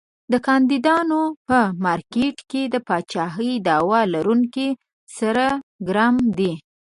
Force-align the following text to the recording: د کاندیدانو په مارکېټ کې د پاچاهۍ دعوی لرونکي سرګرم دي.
د 0.31 0.33
کاندیدانو 0.47 1.21
په 1.47 1.59
مارکېټ 1.85 2.37
کې 2.51 2.61
د 2.73 2.75
پاچاهۍ 2.87 3.51
دعوی 3.67 4.01
لرونکي 4.13 4.67
سرګرم 5.17 6.15
دي. 6.37 6.53